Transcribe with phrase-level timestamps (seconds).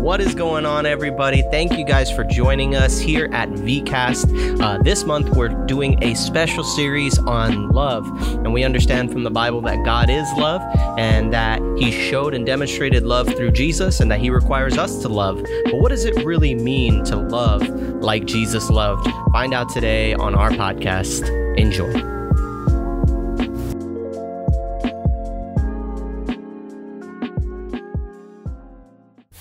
[0.00, 1.42] What is going on, everybody?
[1.50, 4.58] Thank you guys for joining us here at VCast.
[4.58, 8.06] Uh, this month, we're doing a special series on love.
[8.36, 10.62] And we understand from the Bible that God is love
[10.98, 15.08] and that He showed and demonstrated love through Jesus and that He requires us to
[15.10, 15.44] love.
[15.66, 19.06] But what does it really mean to love like Jesus loved?
[19.32, 21.28] Find out today on our podcast.
[21.58, 22.19] Enjoy.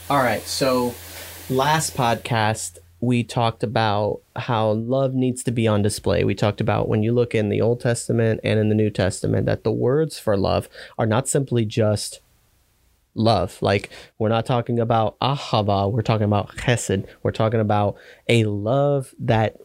[0.10, 0.41] All right.
[0.41, 0.96] So,
[1.52, 6.24] last podcast, we talked about how love needs to be on display.
[6.24, 9.46] We talked about when you look in the Old Testament and in the New Testament
[9.46, 10.68] that the words for love
[10.98, 12.21] are not simply just
[13.14, 13.61] love.
[13.61, 17.06] Like, we're not talking about ahava, we're talking about chesed.
[17.21, 17.96] We're talking about
[18.28, 19.57] a love that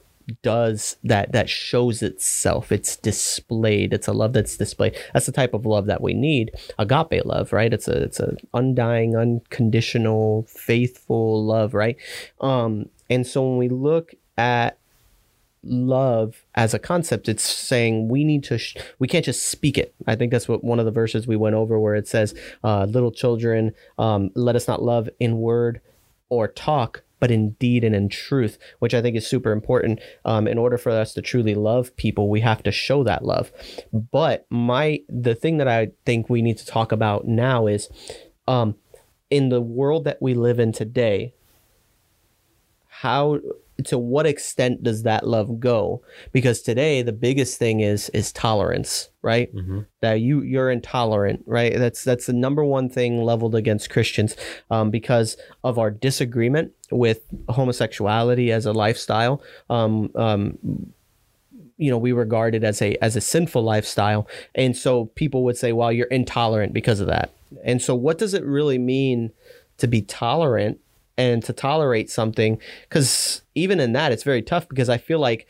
[0.43, 2.73] does that that shows itself.
[2.73, 3.93] It's displayed.
[3.93, 4.97] It's a love that's displayed.
[5.13, 6.53] That's the type of love that we need.
[6.79, 7.73] Agape love right?
[7.73, 11.97] It's a it's a undying unconditional faithful love right?
[12.41, 14.79] Um and so when we look at
[15.67, 19.95] love as a concept it's saying we need to sh- we can't just speak it.
[20.07, 22.85] I think that's what one of the verses we went over where it says uh,
[22.85, 25.81] little children um, let us not love in word
[26.29, 29.99] or talk but in deed and in truth, which I think is super important.
[30.27, 33.51] Um, in order for us to truly love people, we have to show that love.
[33.95, 37.89] But my the thing that I think we need to talk about now is,
[38.47, 38.75] um,
[39.31, 41.33] in the world that we live in today,
[42.89, 43.41] how
[43.85, 46.03] to what extent does that love go?
[46.33, 49.55] Because today the biggest thing is is tolerance right?
[49.55, 49.81] Mm-hmm.
[50.01, 51.77] that you you're intolerant right?
[51.77, 54.37] That's that's the number one thing leveled against christians
[54.71, 59.43] um, because of our disagreement with homosexuality as a lifestyle.
[59.71, 60.59] Um, um,
[61.77, 64.29] you know we regard it as a as a sinful lifestyle.
[64.55, 67.31] And so people would say well you're intolerant because of that.
[67.65, 69.33] And so what does it really mean
[69.79, 70.81] to be tolerant
[71.17, 75.47] and to tolerate something because even in that it's very tough because i feel like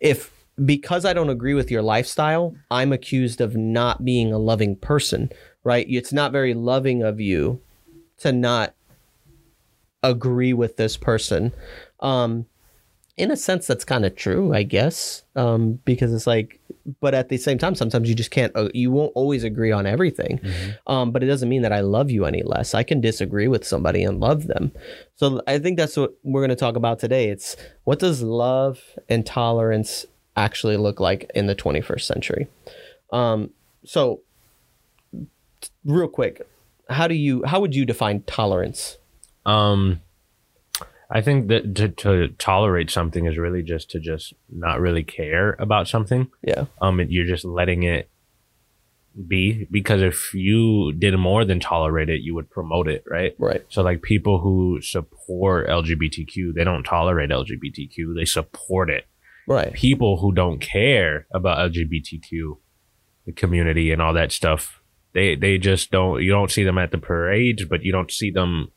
[0.00, 0.32] if
[0.64, 5.30] because i don't agree with your lifestyle i'm accused of not being a loving person
[5.68, 5.86] right?
[5.86, 7.60] It's not very loving of you
[8.20, 8.74] to not
[10.02, 11.52] agree with this person.
[12.00, 12.46] Um
[13.18, 16.57] in a sense that's kind of true i guess um because it's like
[17.00, 19.86] but at the same time sometimes you just can't uh, you won't always agree on
[19.86, 20.38] everything.
[20.38, 20.92] Mm-hmm.
[20.92, 22.74] um but it doesn't mean that i love you any less.
[22.74, 24.72] I can disagree with somebody and love them.
[25.16, 27.28] So i think that's what we're going to talk about today.
[27.28, 30.06] It's what does love and tolerance
[30.36, 32.48] actually look like in the 21st century?
[33.12, 33.50] Um
[33.84, 34.22] so
[35.84, 36.46] real quick
[36.88, 38.98] how do you how would you define tolerance?
[39.44, 40.00] Um
[41.10, 45.56] I think that to, to tolerate something is really just to just not really care
[45.58, 46.30] about something.
[46.42, 46.66] Yeah.
[46.82, 48.10] Um, you're just letting it
[49.26, 53.34] be because if you did more than tolerate it, you would promote it, right?
[53.38, 53.64] Right.
[53.68, 59.06] So like people who support LGBTQ, they don't tolerate LGBTQ, they support it.
[59.46, 59.72] Right.
[59.72, 62.58] People who don't care about LGBTQ
[63.28, 64.80] the community and all that stuff,
[65.12, 68.30] they they just don't you don't see them at the parades, but you don't see
[68.30, 68.72] them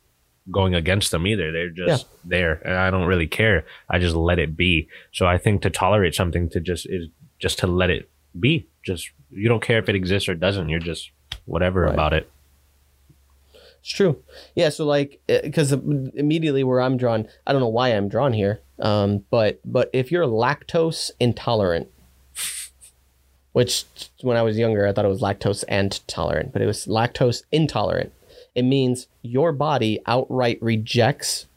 [0.49, 1.51] going against them either.
[1.51, 2.17] They're just yeah.
[2.25, 3.65] there, and I don't really care.
[3.89, 4.87] I just let it be.
[5.11, 7.07] So I think to tolerate something to just is
[7.39, 8.09] just to let it
[8.39, 8.67] be.
[8.83, 10.69] Just you don't care if it exists or doesn't.
[10.69, 11.11] You're just
[11.45, 11.93] whatever right.
[11.93, 12.29] about it.
[13.81, 14.23] It's true.
[14.55, 14.69] Yeah.
[14.69, 15.77] So like, because eh,
[16.13, 18.61] immediately where I'm drawn, I don't know why I'm drawn here.
[18.79, 21.87] Um, but but if you're lactose intolerant,
[23.53, 23.85] which
[24.21, 27.43] when I was younger I thought it was lactose and tolerant, but it was lactose
[27.51, 28.13] intolerant.
[28.55, 31.47] It means your body outright rejects.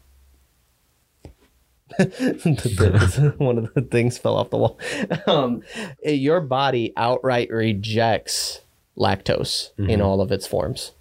[1.99, 4.79] one of the things fell off the wall.
[5.27, 5.63] Um,
[6.05, 8.61] your body outright rejects
[8.97, 9.91] lactose mm-hmm.
[9.91, 10.93] in all of its forms.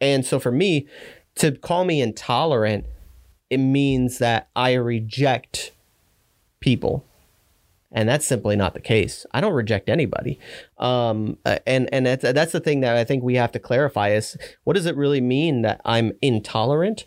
[0.00, 0.86] And so for me,
[1.36, 2.86] to call me intolerant,
[3.50, 5.72] it means that I reject
[6.60, 7.04] people
[7.90, 9.24] and that's simply not the case.
[9.32, 10.38] I don't reject anybody,
[10.78, 14.10] um, uh, and and that's that's the thing that I think we have to clarify
[14.10, 17.04] is what does it really mean that I'm intolerant?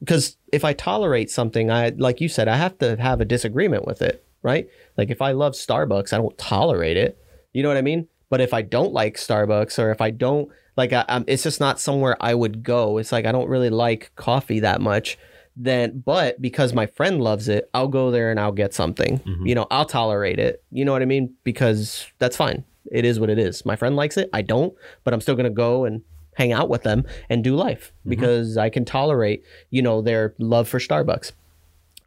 [0.00, 3.86] Because if I tolerate something, I like you said, I have to have a disagreement
[3.86, 4.68] with it, right?
[4.96, 7.18] Like if I love Starbucks, I don't tolerate it.
[7.52, 8.08] You know what I mean?
[8.28, 11.78] But if I don't like Starbucks, or if I don't like, I, it's just not
[11.78, 12.98] somewhere I would go.
[12.98, 15.16] It's like I don't really like coffee that much
[15.56, 19.46] then but because my friend loves it i'll go there and i'll get something mm-hmm.
[19.46, 23.20] you know i'll tolerate it you know what i mean because that's fine it is
[23.20, 24.74] what it is my friend likes it i don't
[25.04, 26.02] but i'm still going to go and
[26.36, 28.10] hang out with them and do life mm-hmm.
[28.10, 31.32] because i can tolerate you know their love for starbucks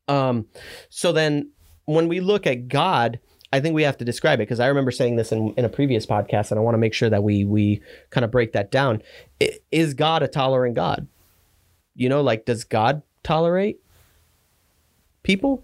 [0.09, 0.45] um
[0.89, 1.49] so then
[1.85, 3.19] when we look at god
[3.53, 5.69] I think we have to describe it because I remember saying this in, in a
[5.69, 8.71] previous podcast, and I want to make sure that we we kind of break that
[8.71, 9.01] down.
[9.71, 11.07] Is God a tolerant God?
[11.97, 13.79] you know, like does God tolerate
[15.23, 15.63] people?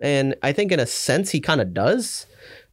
[0.00, 2.26] And I think in a sense he kind of does,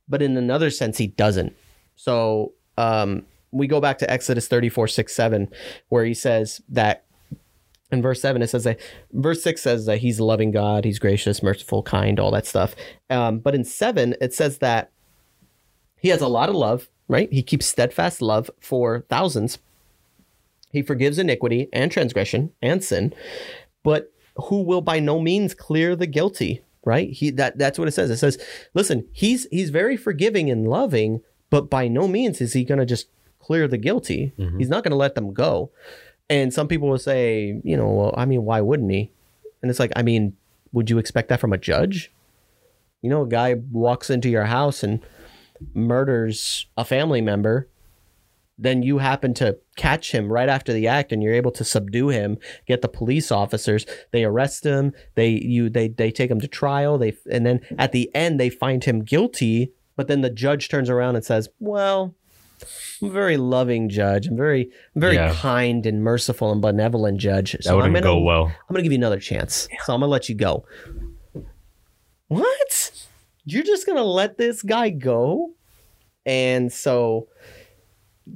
[0.07, 1.53] but in another sense he doesn't.
[1.95, 5.49] So um, we go back to Exodus 34, 6, 7,
[5.89, 7.03] where he says that
[7.91, 8.79] in verse 7 it says that
[9.13, 12.75] verse 6 says that he's a loving god he's gracious merciful kind all that stuff
[13.09, 14.91] um, but in 7 it says that
[15.97, 19.59] he has a lot of love right he keeps steadfast love for thousands
[20.73, 23.13] he forgives iniquity and transgression and sin
[23.83, 24.11] but
[24.45, 27.11] who will by no means clear the guilty right?
[27.11, 28.09] He that that's what it says.
[28.09, 28.37] It says
[28.73, 32.85] listen he's he's very forgiving and loving but by no means is he going to
[32.85, 33.07] just
[33.39, 34.33] clear the guilty.
[34.37, 34.57] Mm-hmm.
[34.57, 35.71] He's not going to let them go.
[36.29, 39.11] And some people will say, you know, well, I mean, why wouldn't he?
[39.61, 40.35] And it's like, I mean,
[40.73, 42.11] would you expect that from a judge?
[43.01, 45.01] You know, a guy walks into your house and
[45.73, 47.69] murders a family member,
[48.57, 52.09] then you happen to catch him right after the act and you're able to subdue
[52.09, 56.47] him, get the police officers, they arrest him, they you they they take him to
[56.47, 60.69] trial, they and then at the end they find him guilty, but then the judge
[60.69, 62.15] turns around and says, "Well,
[63.01, 64.25] I'm a very loving judge.
[64.25, 65.31] I'm very, I'm very Yeah.
[65.35, 67.51] kind and merciful and benevolent judge.
[67.51, 68.45] That So I'm wouldn't gonna, go well.
[68.45, 69.67] I'm gonna give you another chance.
[69.85, 70.65] So I'm gonna let you go.
[72.27, 72.91] What?
[73.45, 75.51] You're just gonna let this guy go?
[76.25, 77.27] And so,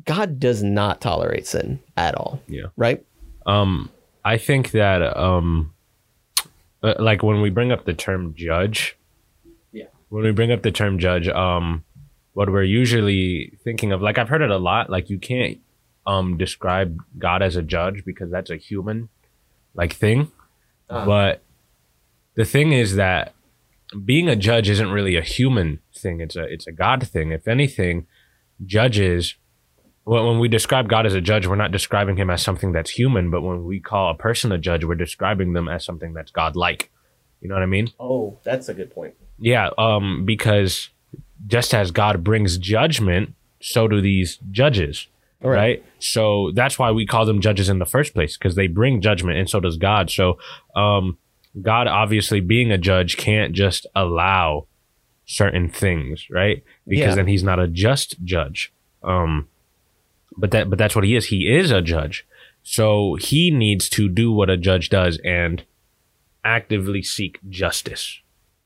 [0.05, 2.41] God does not tolerate sin at all.
[2.47, 2.67] Yeah.
[2.77, 3.03] Right?
[3.45, 3.89] Um,
[4.23, 5.73] I think that um,
[6.83, 8.97] uh, like when we bring up the term judge,
[9.71, 9.85] Yeah.
[10.09, 11.83] when we bring up the term judge, um,
[12.33, 15.59] what we're usually thinking of, like I've heard it a lot, like you can't
[16.07, 19.09] um describe God as a judge because that's a human
[19.75, 20.31] like thing,
[20.89, 21.05] Ah.
[21.05, 21.43] but
[22.35, 23.33] the thing is that
[24.05, 27.31] being a judge isn't really a human thing; it's a it's a God thing.
[27.31, 28.07] If anything,
[28.65, 29.35] judges
[30.03, 32.91] when, when we describe God as a judge, we're not describing him as something that's
[32.91, 36.31] human, but when we call a person a judge, we're describing them as something that's
[36.31, 36.91] God-like.
[37.41, 37.89] You know what I mean?
[37.99, 39.15] Oh, that's a good point.
[39.39, 40.89] Yeah, um, because
[41.47, 45.07] just as God brings judgment, so do these judges,
[45.41, 45.55] right.
[45.55, 45.85] right?
[45.99, 49.37] So that's why we call them judges in the first place, because they bring judgment,
[49.39, 50.11] and so does God.
[50.11, 50.37] So,
[50.75, 51.17] um,
[51.61, 54.67] God obviously being a judge can't just allow
[55.25, 56.63] certain things, right?
[56.87, 57.15] Because Yeah.
[57.15, 58.71] then he's not a just judge.
[59.03, 59.47] Um,
[60.37, 61.27] but that but that's what he is.
[61.27, 62.25] He is a judge.
[62.63, 65.63] So he needs to do what a judge does and
[66.43, 68.19] actively seek justice.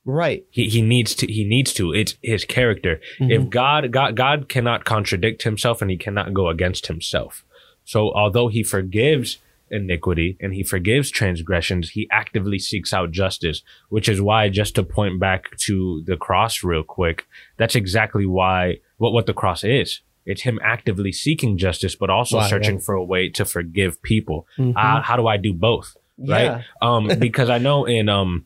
[0.06, 0.46] Right.
[0.52, 1.94] He he needs to he needs to.
[1.94, 3.02] It's his character.
[3.20, 3.32] Mm-hmm.
[3.32, 7.44] If God God God cannot contradict himself and he cannot go against himself.
[7.86, 9.40] So although he forgives
[9.72, 14.84] iniquity and he forgives transgressions, he actively seeks out justice, which is why just to
[14.84, 17.26] point back to the cross real quick,
[17.58, 20.02] that's exactly why what what the cross is.
[20.26, 22.82] It's him actively seeking justice, but also Wow, searching yeah.
[22.86, 24.48] for a way to forgive people.
[24.58, 24.74] Mhm.
[24.76, 25.96] Uh, how do I do both?
[26.18, 26.36] Yeah.
[26.56, 26.64] Right?
[26.82, 28.46] Um, because I know in um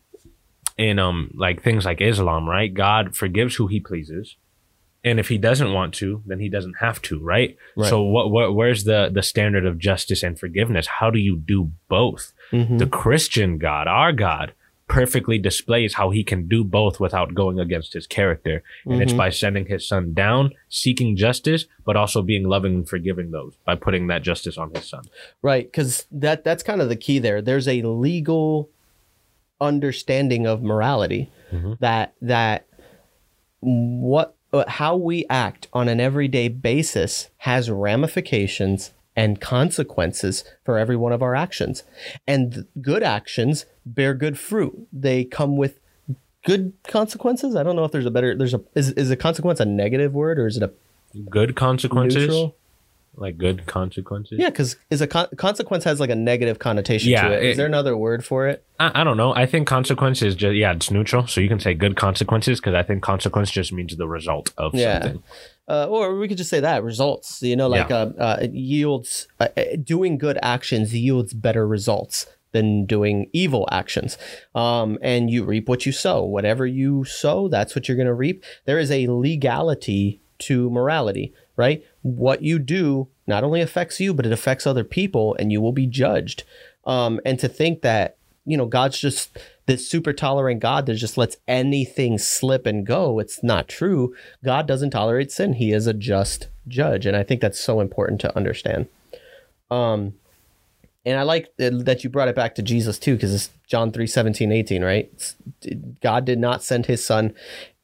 [0.76, 2.72] in um like things like Islam, right?
[2.72, 4.36] God forgives who he pleases.
[5.02, 7.56] And if he doesn't want to, then he doesn't have to, right?
[7.74, 7.88] Right.
[7.88, 10.86] So what, what where's the the standard of justice and forgiveness?
[10.98, 12.32] How do you do both?
[12.52, 12.78] Mhm.
[12.78, 14.52] The Christian God, our God,
[14.90, 18.62] perfectly displays how he can do both without going against his character.
[18.86, 19.16] And it's Mhm.
[19.18, 23.76] by sending his son down, seeking justice, but also being loving and forgiving those by
[23.76, 25.02] putting that justice on his son.
[25.42, 27.40] Right, because that that's kind of the key there.
[27.40, 28.68] There's a legal
[29.60, 31.78] understanding of morality Mhm.
[31.78, 32.66] that that
[33.60, 40.96] what uh, how we act on an everyday basis has ramifications and consequences for every
[40.96, 41.82] one of our actions.
[42.26, 44.88] And good actions bear good fruit.
[44.90, 45.78] They come with
[46.42, 47.54] good consequences.
[47.54, 50.14] I don't know if there's a better there's a is is a consequence a negative
[50.14, 50.72] word or is it a
[51.28, 52.56] Good consequences, neutral?
[53.16, 54.38] Like good consequences.
[54.38, 57.42] Yeah, because is a con- consequence has like a negative connotation Yeah, to it.
[57.44, 58.64] Is it- there another word for it?
[58.78, 59.34] I, I don't know.
[59.34, 61.26] I think consequence is just yeah, it's neutral.
[61.26, 64.74] So you can say good consequences because I think consequence just means the result of
[64.74, 65.02] Yeah.
[65.02, 65.22] something.
[65.68, 67.42] Uh, or we could just say that results.
[67.42, 67.96] You know, like Yeah.
[67.96, 73.68] uh, uh, it yields uh, uh, doing good actions yields better results than doing evil
[73.70, 74.18] actions.
[74.56, 76.24] Um, and you reap what you sow.
[76.24, 78.42] Whatever you sow, that's what you're going to reap.
[78.64, 81.84] There is a legality to morality, right?
[82.02, 85.72] What you do not only affects you, but it affects other people, and you will
[85.72, 86.44] be judged.
[86.84, 88.16] Um, and to think that
[88.46, 93.20] you know God's just this super tolerant God that just lets anything slip and go,
[93.20, 94.14] it's not true.
[94.44, 95.52] God doesn't tolerate sin.
[95.54, 98.88] He is a just judge, and I think that's so important to understand.
[99.70, 100.14] Um,
[101.04, 104.06] and I like that you brought it back to Jesus too, because it's John 3,
[104.06, 105.10] 17, 18, right?
[105.14, 105.36] It's-
[106.00, 107.34] God did not send his son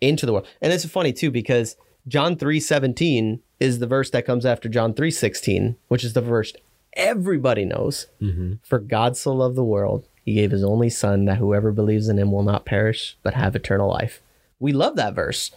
[0.00, 0.46] into the world.
[0.60, 1.76] And it's funny too, because
[2.08, 6.52] John 3:17 is the verse that comes after John 3:16, which is the verse
[6.94, 8.06] everybody knows.
[8.20, 8.54] Mm-hmm.
[8.62, 12.18] For God so loved the world, he gave his only son that whoever believes in
[12.18, 14.22] him will not perish but have eternal life.
[14.58, 15.50] We love that verse.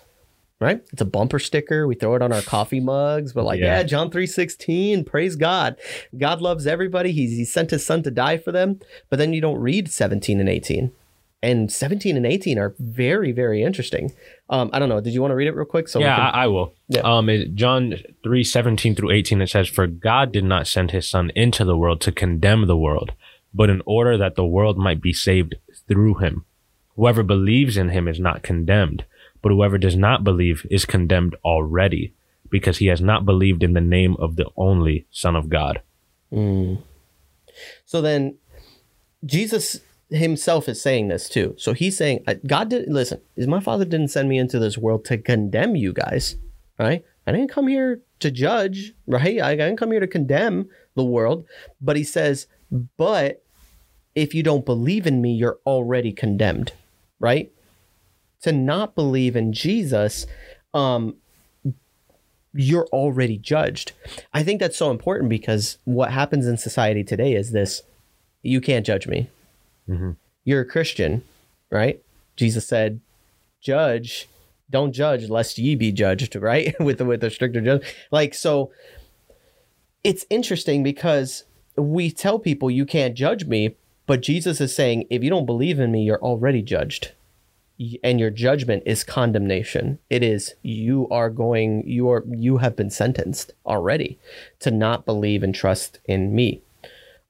[0.61, 0.81] Right?
[0.91, 1.87] It's a bumper sticker.
[1.87, 3.83] We throw it on our coffee mugs, but like, yeah, Yeah.
[3.83, 5.77] John 3:16, praise God.
[6.17, 7.13] God loves everybody.
[7.13, 8.81] He's he sent his son to die for them.
[9.09, 10.91] But then you don't read 17 and 18.
[11.41, 14.11] And 17 and 18 are very, very interesting.
[14.49, 14.99] Um, I don't know.
[14.99, 15.87] Did you want to read it real quick?
[15.87, 16.73] So yeah, can- I, I will.
[16.89, 17.01] Yeah.
[17.01, 19.41] Um, John three seventeen through eighteen.
[19.41, 22.75] It says, "For God did not send His Son into the world to condemn the
[22.77, 23.13] world,
[23.53, 25.55] but in order that the world might be saved
[25.87, 26.43] through Him.
[26.97, 29.05] Whoever believes in Him is not condemned,
[29.41, 32.13] but whoever does not believe is condemned already,
[32.49, 35.81] because he has not believed in the name of the only Son of God."
[37.85, 38.37] So then
[39.25, 39.79] Jesus
[40.09, 41.55] himself is saying this too.
[41.57, 45.05] So he's saying, God did listen, is my father didn't send me into this world
[45.05, 46.35] to condemn you guys,
[46.77, 47.03] right?
[47.27, 49.39] I didn't come here to judge, right?
[49.41, 51.45] I didn't come here to condemn the world.
[51.79, 52.47] But he says,
[52.97, 53.43] but
[54.15, 56.73] if you don't believe in me, you're already condemned,
[57.19, 57.51] right?
[58.41, 60.25] To not believe in Jesus,
[60.73, 61.17] um,
[62.53, 63.91] you're already judged.
[64.33, 67.83] I think that's so important because what happens in society today is this
[68.41, 69.29] you can't judge me.
[70.43, 71.23] You're a Christian,
[71.69, 72.01] right?
[72.35, 72.99] Jesus said,
[73.61, 74.27] judge,
[74.69, 76.75] don't judge lest ye be judged, right?
[76.79, 77.83] with with the stricter judge.
[78.11, 78.71] Like so
[80.03, 81.43] it's interesting because
[81.75, 85.79] we tell people you can't judge me, but Jesus is saying if you don't believe
[85.79, 87.11] in me, you're already judged
[88.03, 92.89] and your judgment is condemnation it is you are going you are you have been
[92.89, 94.19] sentenced already
[94.59, 96.61] to not believe and trust in me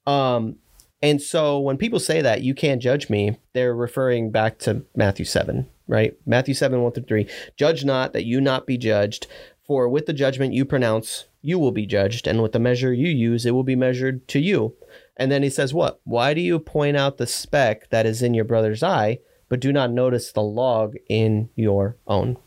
[0.07, 0.55] um
[1.01, 5.25] and so when people say that you can't judge me they're referring back to matthew
[5.25, 7.27] 7 right matthew 7 1 through 3
[7.57, 9.27] judge not that you not be judged
[9.65, 13.09] for with the judgment you pronounce you will be judged and with the measure you
[13.09, 14.75] use it will be measured to you
[15.17, 18.33] and then he says what why do you point out the speck that is in
[18.33, 22.37] your brother's eye but do not notice the log in your own.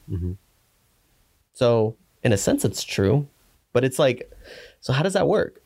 [1.52, 3.28] So, in a sense, it's true,
[3.72, 4.32] but it's like,
[4.80, 5.60] so how does that work?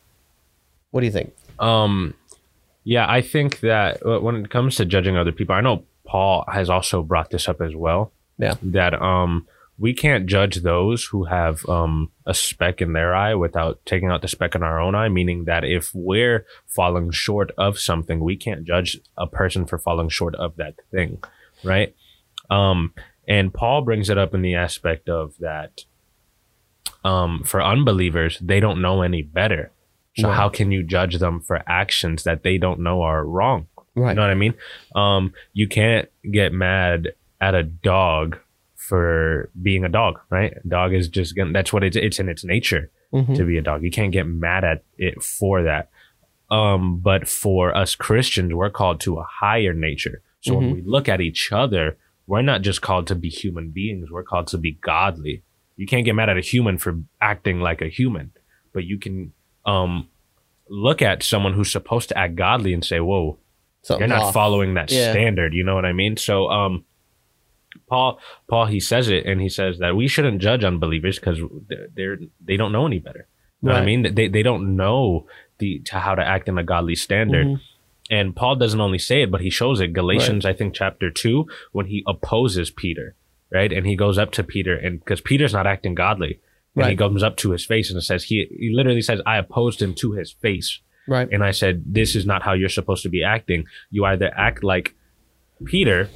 [0.90, 1.34] What do you think?
[1.58, 2.14] Um,
[2.86, 6.44] yeah, I think that uh, when it comes to judging other people, I know Paul
[6.46, 8.12] has also brought this up as well.
[8.38, 8.54] Yeah.
[8.62, 13.84] That um, we can't judge those who have um a speck in their eye without
[13.86, 15.08] taking out the speck in our own eye.
[15.08, 20.08] Meaning that if we're falling short of something, we can't judge a person for falling
[20.08, 21.20] short of that thing,
[21.64, 21.92] right?
[22.50, 22.94] Um,
[23.26, 25.80] and Paul brings it up in the aspect of that.
[27.02, 29.72] Um, for unbelievers, they don't know any better.
[30.16, 30.36] So Right.
[30.36, 33.66] how can you judge them for actions that they don't know are wrong?
[33.94, 34.10] Right.
[34.10, 34.54] You know what I mean?
[34.94, 38.38] Um, you can't get mad at a dog
[38.74, 40.52] for being a dog, right?
[40.64, 43.36] A dog is just gonna, that's what it's it's in its nature Mhm.
[43.36, 43.82] to be a dog.
[43.82, 45.90] You can't get mad at it for that.
[46.50, 50.22] Um, but for us Christians, we're called to a higher nature.
[50.40, 51.96] So when we look at each other,
[52.28, 55.42] we're not just called to be human beings, we're called to be godly.
[55.76, 58.30] You can't get mad at a human for acting like a human,
[58.72, 59.32] but you can
[59.66, 60.08] um
[60.68, 63.38] look at someone who's supposed to act godly and say, Whoa,
[63.88, 64.34] you're not off.
[64.34, 65.12] following that Yeah.
[65.12, 66.16] standard you know what i mean?
[66.16, 66.84] So um
[67.88, 68.18] paul
[68.48, 72.18] paul he says it and he says that we shouldn't judge unbelievers because they're, they're
[72.44, 73.26] they don't know any better.
[73.62, 74.14] You know what i mean?
[74.14, 75.26] They, they don't know
[75.58, 77.46] the to how to act in a godly standard.
[77.46, 77.60] Mhm.
[78.10, 79.92] and paul doesn't only say it but he shows it.
[79.92, 83.14] Galatians i think chapter 2 when he opposes peter
[83.52, 83.72] right?
[83.72, 86.40] And he goes up to peter and because peter's not acting godly
[86.76, 89.80] and he comes up to his face and says he he literally says i opposed
[89.80, 91.28] him to his face Right.
[91.30, 93.66] and I said, This is not how you're supposed to be acting.
[93.92, 94.94] You either act like
[95.64, 96.08] Peter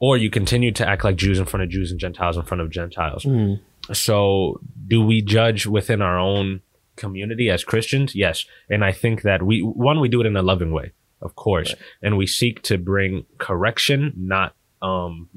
[0.00, 2.60] or you continue to act like Jews in front of Jews and Gentiles in front
[2.62, 3.22] of Gentiles.
[3.24, 3.60] Mm.
[3.92, 6.62] So, do we judge within our own
[6.96, 8.14] community as Christians?
[8.16, 8.44] Yes.
[8.68, 11.72] And I think that we, one, we do it in a loving way, of course.
[12.02, 15.28] And we seek to bring correction, not, um,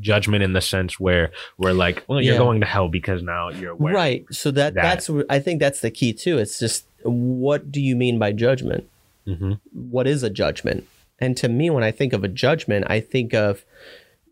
[0.00, 2.38] judgment in the sense where we're like, well, you're Yeah.
[2.38, 4.24] going to hell because now you're wearing Right.
[4.30, 4.82] So that, that.
[4.82, 6.38] that's I think that's the key too.
[6.38, 8.88] It's just what do you mean by judgment?
[9.26, 9.60] Mhm.
[9.72, 10.86] What is a judgment?
[11.20, 13.64] And to me, when I think of a judgment, I think of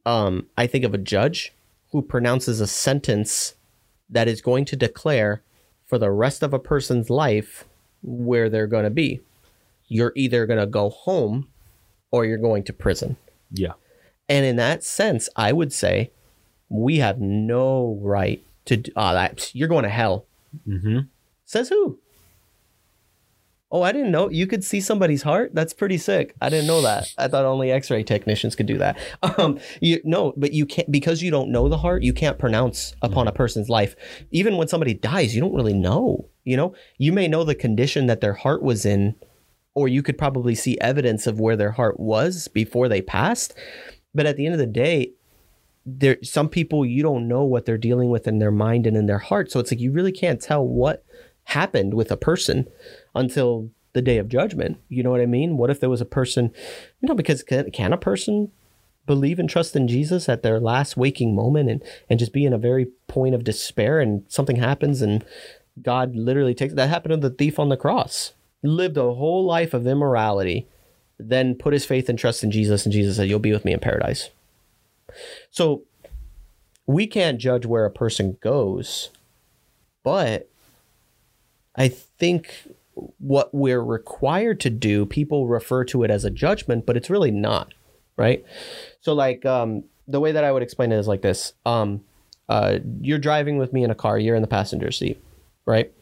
[0.07, 1.52] um, I think of a judge
[1.93, 3.55] who pronounces a sentence
[4.09, 5.43] that is going to declare
[5.87, 7.64] for the rest of a person's life
[8.02, 9.21] where they're going to be.
[9.88, 11.49] You're either going to go home
[12.11, 13.17] or you're going to prison.
[13.52, 13.73] Yeah.
[14.30, 16.12] And in that sense, I would say
[16.68, 20.26] we have no right to do, ah, that you're going to hell.
[20.64, 21.00] hmm
[21.44, 21.99] Says who?
[23.72, 25.52] Oh, I didn't know you could see somebody's heart.
[25.54, 26.34] That's pretty sick.
[26.40, 27.12] I didn't know that.
[27.18, 28.99] I thought only X-ray technicians could do that.
[29.38, 32.02] Um, you no, but you can't because you don't know the heart.
[32.02, 33.94] You can't pronounce upon a person's life.
[34.32, 36.28] Even when somebody dies, you don't really know.
[36.44, 39.14] You know, you may know the condition that their heart was in,
[39.75, 43.54] or you could probably see evidence of where their heart was before they passed.
[44.14, 45.12] But at the end of the day,
[45.87, 49.07] there some people you don't know what they're dealing with in their mind and in
[49.07, 49.50] their heart.
[49.50, 51.05] So it's like you really can't tell what
[51.45, 52.69] happened with a person
[53.14, 54.79] until the day of judgment.
[54.88, 55.57] You know what I mean?
[55.57, 56.52] What if there was a person,
[57.00, 58.52] you know, because can, can a person
[59.07, 62.52] believe and trust in Jesus at their last waking moment and, and just be in
[62.52, 65.25] a very point of despair and something happens and
[65.83, 68.33] God literally takes that happened to the thief on the cross.
[68.62, 70.69] Lived a whole life of immorality,
[71.28, 73.72] then put his faith and trust in Jesus, and Jesus said, You'll be with me
[73.72, 74.30] in paradise.
[75.50, 75.82] So
[76.86, 79.10] we can't judge where a person goes,
[80.02, 80.48] but
[81.76, 82.68] I think
[83.18, 87.30] what we're required to do, people refer to it as a judgment, but it's really
[87.30, 87.72] not,
[88.16, 88.44] right?
[89.00, 92.02] So, like, um, the way that I would explain it is like this: um,
[92.48, 95.22] uh, you're driving with me in a car, you're in the passenger seat,
[95.66, 95.92] right?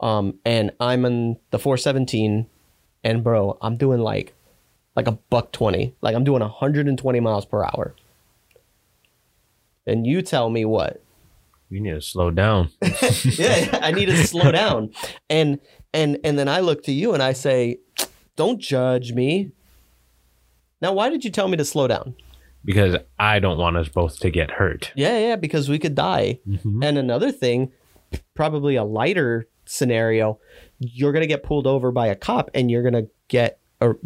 [0.00, 2.46] Um, and I'm in the 417,
[3.04, 4.34] and bro, I'm doing like,
[4.96, 7.94] like a buck twenty, like I'm doing 120 miles per hour.
[9.86, 11.02] And you tell me what?
[11.70, 12.70] You need to slow down.
[13.24, 14.92] yeah, I need to slow down.
[15.30, 15.58] And
[15.94, 17.78] and and then I look to you and I say,
[18.36, 19.52] "Don't judge me."
[20.80, 22.14] Now, why did you tell me to slow down?
[22.64, 24.92] because I don't want us both to get hurt.
[24.94, 26.38] Yeah, yeah, because we could die.
[26.48, 26.84] Mhm.
[26.84, 27.72] And another thing,
[28.34, 30.38] probably a lighter scenario,
[30.78, 33.98] you're gonna get pulled over by a cop and you're gonna get or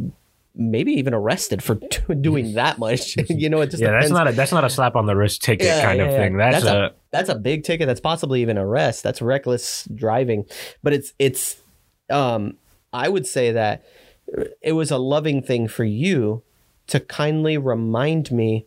[0.56, 1.75] maybe even arrested for
[2.20, 3.16] doing that much.
[3.28, 5.42] you know, it just Yeah, that's not a that's not a slap on the wrist
[5.42, 6.16] ticket Yeah, kind yeah, of yeah.
[6.16, 6.36] thing.
[6.36, 10.44] That's, That's a, that's a big ticket that's possibly even arrest that's reckless driving
[10.82, 11.56] but it's it's
[12.10, 12.58] um
[12.92, 13.84] i would say that
[14.60, 16.42] it was a loving thing for you
[16.88, 18.66] to kindly remind me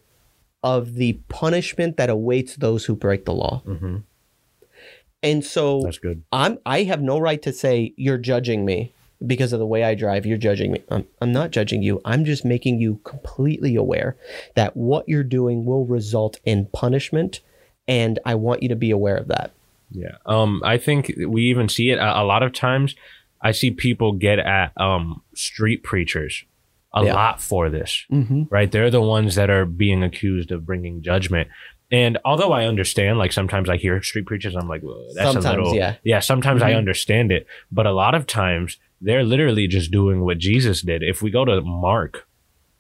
[0.64, 4.04] of the punishment that awaits those who break the law Mhm.
[5.22, 6.24] and so that's good.
[6.32, 8.94] i'm i have no right to say you're judging me
[9.26, 12.24] because of the way i drive you're judging me i'm, I'm not judging you i'm
[12.26, 14.16] just making you completely aware
[14.56, 17.42] that what you're doing will result in punishment
[17.88, 19.52] and i want you to be aware of that
[19.92, 20.18] Yeah.
[20.26, 22.96] Um, I think we even see it a, a lot of times.
[23.42, 26.46] I see people get at um street preachers
[26.94, 27.16] a Yeah.
[27.16, 28.06] lot for this.
[28.12, 28.44] mm-hmm.
[28.52, 28.72] right?
[28.72, 31.48] They're the ones that are being accused of bringing judgment.
[31.92, 34.84] And although I understand, like sometimes I hear street preachers, I'm like,
[35.16, 35.96] that's Sometimes, a little, yeah.
[36.04, 36.20] yeah.
[36.20, 36.78] Sometimes I Mhm.
[36.78, 41.04] understand it, but a lot of times they're literally just doing what Jesus did.
[41.04, 42.28] If we go to Mark,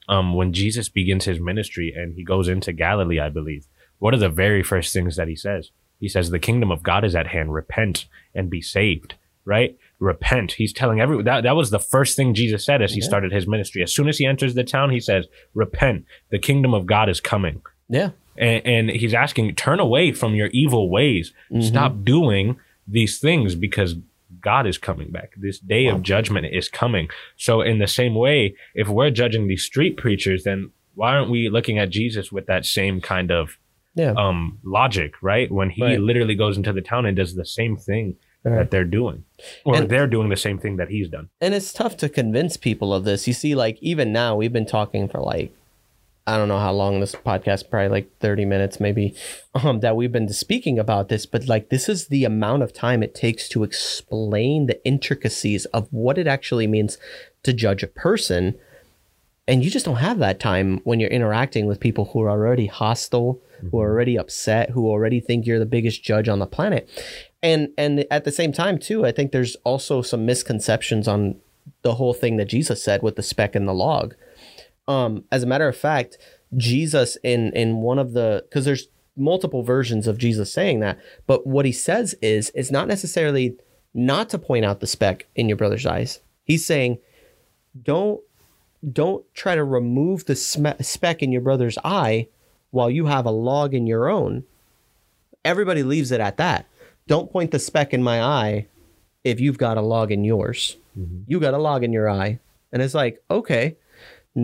[0.07, 3.65] um, when Jesus begins his ministry and he goes into Galilee, I believe,
[3.99, 5.71] what are the very first things that he says?
[5.99, 7.53] He says, "The kingdom of God is at hand.
[7.53, 9.77] Repent and be saved." Right?
[9.99, 10.53] Repent.
[10.53, 13.07] He's telling everyone that that was the first thing Jesus said as he Yeah.
[13.07, 13.81] started his ministry.
[13.81, 16.05] As soon as he enters the town, he says, "Repent.
[16.29, 20.47] The kingdom of God is coming." yeah And, and he's asking, "Turn away from your
[20.47, 21.33] evil ways.
[21.51, 21.63] Mhm.
[21.63, 23.95] Stop doing these things because
[24.41, 25.33] God is coming back.
[25.37, 29.63] This day of judgment is coming." So, in the same way, if we're judging these
[29.63, 33.57] street preachers, then why aren't we looking at Jesus with that same kind of
[33.95, 35.51] yeah um logic, right?
[35.51, 35.99] When he Right.
[35.99, 38.55] literally goes into the town and does the same thing Right.
[38.57, 39.25] that they're doing,
[39.65, 41.27] or And- they're doing the same thing that he's done.
[41.41, 44.65] and it's tough to convince people of this you see like even now we've been
[44.65, 45.51] talking for like
[46.29, 49.15] i don't know how long this podcast probably like 30 minutes maybe
[49.55, 53.03] um that we've been speaking about this but like this is the amount of time
[53.03, 56.97] it takes to explain the intricacies of what it actually means
[57.43, 58.55] to judge a person.
[59.47, 62.67] And you just don't have that time when you're interacting with people who are already
[62.67, 66.87] hostile who are already upset who already think you're the biggest judge on the planet.
[67.43, 71.37] And and at the same time too i think there's also some misconceptions on
[71.81, 74.13] the whole thing that jesus said with the speck and the log
[74.89, 76.17] um as a matter of fact
[76.57, 80.97] jesus in in one of the because there's multiple versions of jesus saying that
[81.27, 83.55] but what he says is it's not necessarily
[83.93, 86.19] not to point out the speck in your brother's eyes.
[86.43, 86.99] He's saying
[87.81, 88.21] don't
[88.93, 92.27] don't try to remove the sme- speck in your brother's eye
[92.71, 94.43] while you have a log in your own.
[95.43, 96.65] Everybody leaves it at that.
[97.07, 98.67] Don't point the speck in my eye
[99.23, 100.77] if you've got a log in yours.
[101.27, 102.39] You got a log in your eye.
[102.71, 103.75] And it's like okay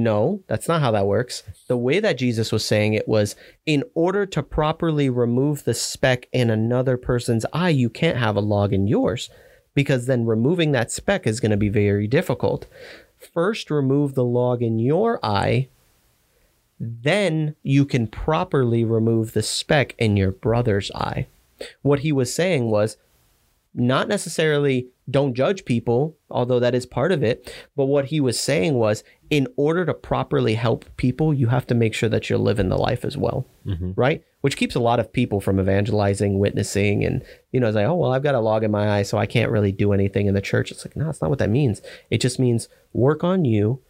[0.03, 3.83] no that's not how that works the way that jesus was saying it was in
[3.93, 8.73] order to properly remove the speck in another person's eye you can't have a log
[8.73, 9.29] in yours
[9.73, 12.67] because then removing that speck is going to be very difficult
[13.33, 15.67] first remove the log in your eye
[16.79, 21.27] then you can properly remove the speck in your brother's eye.
[21.81, 22.97] What he was saying was
[23.73, 27.53] not necessarily don't judge people, although that is part of it.
[27.75, 31.75] But what he was saying was, in order to properly help people, you have to
[31.75, 33.91] make sure that you're living the life as well, mm-hmm.
[33.95, 34.23] right?
[34.41, 37.95] Which keeps a lot of people from evangelizing, witnessing, and you know, it's like, oh
[37.95, 40.35] well, I've got a log in my eye, so I can't really do anything in
[40.35, 40.71] the church.
[40.71, 41.81] It's like, no, that's not what that means.
[42.09, 43.81] It just means work on you,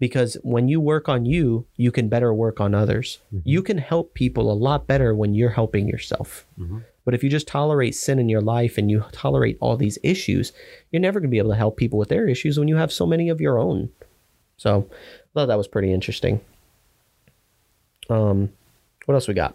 [0.00, 3.18] because when you work on you, you can better work on others.
[3.26, 3.48] Mm-hmm.
[3.48, 6.46] You can help people a lot better when you're helping yourself.
[6.58, 6.78] Mm-hmm.
[7.04, 10.52] But if you just tolerate sin in your life and you tolerate all these issues,
[10.90, 12.92] you're never going to be able to help people with their issues when you have
[12.92, 13.90] so many of your own.
[14.60, 16.38] So I thought that was pretty interesting.
[18.10, 18.50] Um,
[19.06, 19.54] what else we got?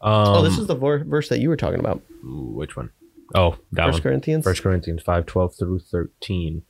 [0.00, 2.00] Um, oh, this is the ver- verse that you were talking about.
[2.22, 2.90] which one?
[3.34, 4.02] Oh, that First one.
[4.04, 4.44] Corinthians.
[4.44, 6.62] First Corinthians five twelve through thirteen.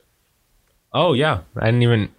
[0.91, 2.09] Oh yeah, I didn't even.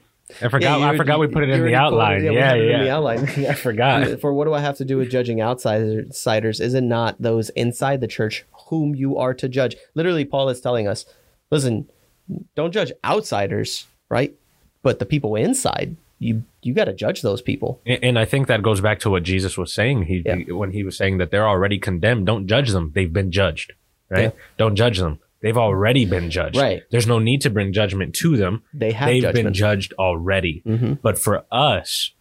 [0.40, 0.80] I forgot.
[0.80, 2.24] you I forgot we put it in the outline.
[2.24, 2.30] it.
[2.30, 2.78] We Yeah, yeah.
[2.78, 3.18] in the outline.
[3.46, 4.20] I forgot.
[4.22, 6.60] For what do I have to do with judging outsiders?
[6.60, 9.76] Is it not those inside the church whom you are to judge?
[9.94, 11.04] Literally, Paul is telling us,
[11.50, 11.90] listen,
[12.56, 14.34] don't judge outsiders, right?
[14.82, 17.80] But the people inside, you you got to judge those people.
[17.86, 20.02] And and I think that goes back to what Jesus was saying.
[20.04, 20.52] He Yeah.
[20.54, 22.26] when he was saying that they're already condemned.
[22.26, 22.92] Don't judge them.
[22.94, 23.72] They've been judged.
[24.10, 24.22] Right.
[24.24, 24.30] Yeah.
[24.58, 25.20] Don't judge them.
[25.40, 26.58] They've already been judged.
[26.58, 26.82] Right.
[26.90, 28.62] There's no need to bring judgment to them.
[28.74, 29.44] They have They've judgment.
[29.46, 30.62] been judged already.
[30.66, 30.98] Mhm.
[31.00, 32.12] But for us,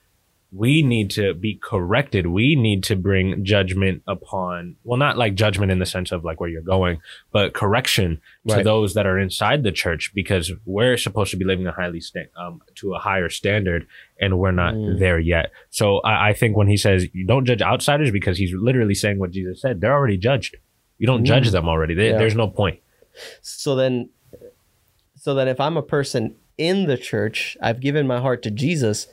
[0.52, 2.26] we need to be corrected.
[2.26, 6.40] We need to bring judgment upon, well, not like judgment in the sense of like
[6.40, 8.64] where you're going, but correction to Right.
[8.64, 12.32] those that are inside the church because we're supposed to be living a highly sta-
[12.36, 13.86] um, to a higher standard
[14.20, 14.98] and we're not Mm.
[14.98, 15.52] there yet.
[15.70, 19.20] So I, I think when he says you don't judge outsiders because he's literally saying
[19.20, 20.58] what Jesus said, they're already judged.
[20.98, 21.94] You don't judge them already.
[21.94, 22.12] They, Mm.
[22.14, 22.18] Yeah.
[22.18, 22.80] There's no point.
[23.44, 24.10] So then,
[25.16, 29.06] so then, if I'm a person in the church, I've given my heart to Jesus.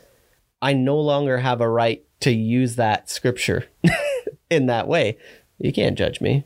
[0.63, 3.67] I no longer have a right to use that scripture
[4.51, 5.19] in that way.
[5.59, 6.45] You can't judge me.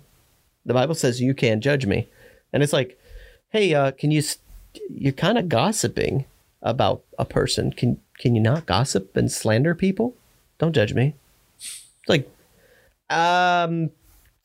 [0.67, 2.09] The Bible says you can't judge me,
[2.53, 2.99] and it's like,
[3.51, 4.19] hey, uh, can you?
[4.19, 4.39] s-
[4.91, 6.27] You're kind of gossiping
[6.63, 7.73] about a person.
[7.73, 10.15] Can can you not gossip and slander people?
[10.59, 11.15] Don't judge me.
[11.59, 12.29] It's like,
[13.09, 13.91] um.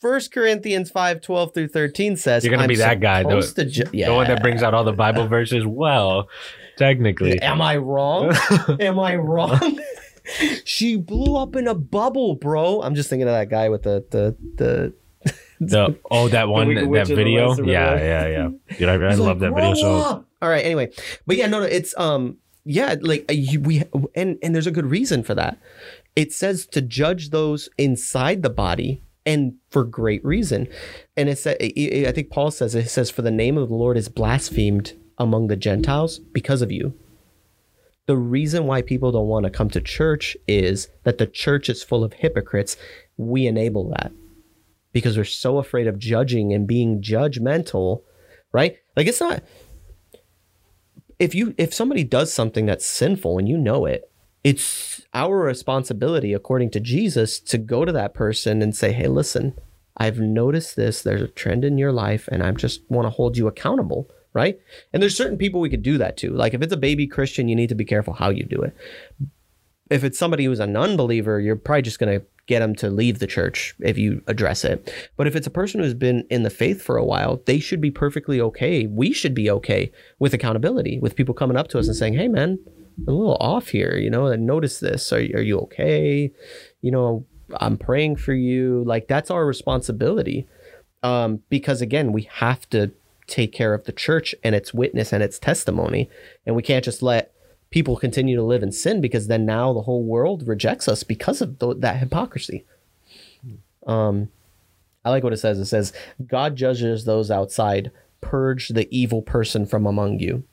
[0.01, 3.23] First Corinthians 5, 12 through 13 says You're gonna be that guy,
[3.56, 5.65] to ju- The one that brings out all the Bible verses.
[5.65, 6.28] Well,
[6.78, 7.40] technically.
[7.42, 8.34] Am I wrong?
[8.80, 9.80] Am I wrong?
[10.64, 12.82] she blew up in a bubble, bro.
[12.82, 14.94] I'm just thinking of that guy with the the the.
[15.58, 19.16] The oh that one that Witch of the video yeah yeah yeah dude I, I
[19.16, 20.64] love like, that video "Grow so up!" All right.
[20.64, 20.92] Anyway,
[21.26, 21.66] but yeah, no, no.
[21.66, 23.84] It's um, yeah, like uh, you, we
[24.14, 25.58] and and there's a good reason for that.
[26.16, 29.02] It says to judge those inside the body.
[29.28, 30.68] And for great reason,
[31.18, 33.98] and it's I I think Paul says it says for the name of the Lord
[33.98, 36.93] is blasphemed among the Gentiles because of you.
[38.08, 41.84] The reason why people don't want to come to church is that the church is
[41.84, 42.78] full of hypocrites.
[43.17, 44.12] We enable that
[44.93, 48.04] because we're so afraid of judging and being judgmental,
[48.51, 48.78] right?
[48.95, 49.43] Like it's not
[51.19, 54.10] if you if somebody does something that's sinful and you know it,
[54.43, 59.56] it's our responsibility according to Jesus to go to that person and say, "Hey, listen,
[59.97, 61.01] I've noticed this.
[61.01, 64.60] There's a trend in your life and I just want to hold you accountable." Right?
[64.93, 66.30] And there's certain people we could do that to.
[66.30, 68.76] Like if it's a baby Christian, you need to be careful how you do it
[69.89, 73.19] if it's somebody who's a non-believer, you're probably just going to get them to leave
[73.19, 74.91] the church if you address it.
[75.17, 77.82] But if it's a person who's been in the faith for a while, they should
[77.82, 78.88] be perfectly okay.
[78.88, 82.28] We should be okay with accountability, with people coming up to us and saying, "Hey,
[82.28, 82.60] man,
[83.08, 83.98] a little off here.
[83.98, 85.12] You know, I noticed this.
[85.12, 86.32] Are are you okay?
[86.82, 87.26] You know,
[87.60, 88.84] I'm praying for you.
[88.86, 90.48] Like that's our responsibility.
[91.04, 92.91] Um, because again, we have to
[93.28, 96.10] take care of the church and its witness and its testimony,
[96.46, 97.32] and we can't just let
[97.72, 101.42] people continue to live in sin because then now the whole world rejects us because
[101.42, 102.64] of th- that hypocrisy.
[103.86, 104.30] Um,
[105.04, 105.60] I like what it says.
[105.60, 105.92] It says,
[106.26, 110.44] God judges those outside, purge the evil person from among you.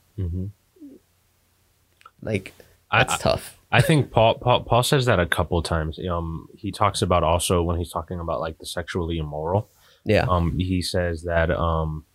[2.21, 2.53] Like,
[2.91, 3.57] I- that's tough.
[3.71, 5.97] I think Paul, Paul Paul says that a couple times.
[6.07, 9.67] Um, he talks about also when he's talking about like the sexually immoral.
[10.05, 10.25] Yeah.
[10.29, 12.05] Um, he says that um,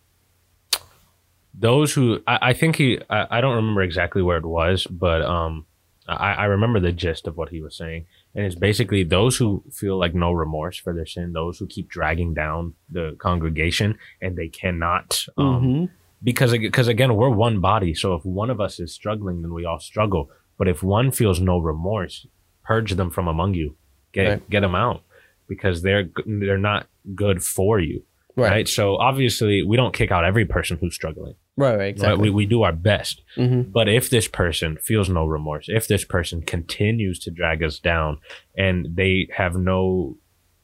[1.59, 5.23] those who I, I think he I, I don't remember exactly where it was, but
[5.23, 5.67] um,
[6.09, 9.63] I, I remember the gist of what he was saying, and it's basically those who
[9.73, 14.37] feel like no remorse for their sin, those who keep dragging down the congregation, and
[14.37, 15.91] they cannot um, Mhm.
[16.23, 19.65] because because again we're one body so if one of us is struggling then we
[19.65, 22.27] all struggle but if one feels no remorse
[22.65, 23.77] purge them from among you
[24.13, 24.51] get Right.
[24.51, 25.03] get them out
[25.49, 28.03] because they're they're not good for you
[28.35, 28.51] right.
[28.51, 28.69] Right.
[28.69, 31.71] so obviously we don't kick out every person who's struggling Right.
[31.71, 31.79] Right.
[31.79, 31.89] right?
[31.89, 32.31] Exactly.
[32.31, 33.73] we, we do our best Mhm.
[33.73, 38.19] but if this person feels no remorse if this person continues to drag us down
[38.57, 40.17] and they have no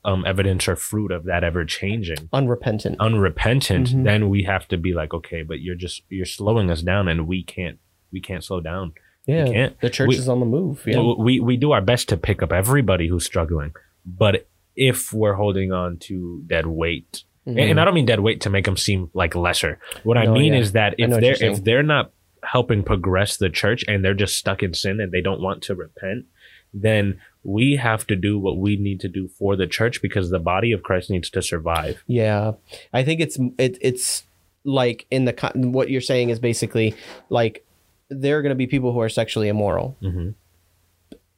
[0.07, 4.05] um, evidence or fruit of that ever changing, unrepentant, unrepentant, Mhm.
[4.05, 7.27] then we have to be like, okay, but you're just you're slowing us down, and
[7.27, 7.79] we can't
[8.13, 8.93] we can't slow down.
[9.27, 9.81] yeah, can't.
[9.81, 10.83] the church We- is on the move.
[10.87, 13.73] Yeah, We we do our best to pick up everybody who's struggling,
[14.05, 18.41] but if we're holding on to dead weight, and, and I don't mean dead weight
[18.43, 19.79] to make them seem like lesser.
[20.03, 20.35] What I Mm-hmm.
[20.35, 20.61] No, mean yeah.
[20.61, 24.63] is that if they're if they're not helping progress the church and they're just stuck
[24.63, 26.27] in sin and they don't want to repent,
[26.73, 30.39] then we have to do what we need to do for the church because the
[30.39, 32.03] body of Christ needs to survive.
[32.07, 32.53] Yeah,
[32.93, 34.25] I think it's it, it's
[34.65, 36.95] like in the what you're saying is basically
[37.29, 37.65] like
[38.09, 39.97] there are going to be people who are sexually immoral.
[40.01, 40.31] hmm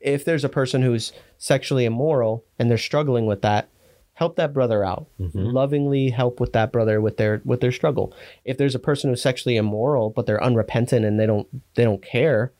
[0.01, 3.69] If there's a person who's sexually immoral and they're struggling with that,
[4.17, 5.07] help that brother out.
[5.21, 5.53] Mhm.
[5.53, 8.13] Lovingly help with that brother with their with their struggle.
[8.45, 12.03] If there's a person who's sexually immoral but they're unrepentant and they don't they don't
[12.03, 12.51] care,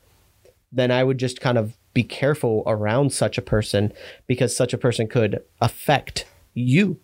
[0.71, 3.91] then I would just kind of be careful around such a person
[4.27, 6.97] because such a person could affect you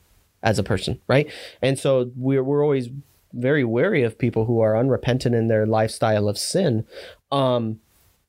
[0.43, 1.27] as a person, right?
[1.61, 2.89] And so we're we're always
[3.33, 6.85] very wary of people who are unrepentant in their lifestyle of sin.
[7.31, 7.79] Um